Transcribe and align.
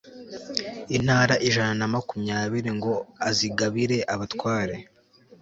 intara 0.97 1.35
ijana 1.47 1.73
na 1.79 1.87
makumyabiri 1.93 2.69
ngo 2.77 2.93
azigabire 3.29 3.97
abatware 4.13 4.75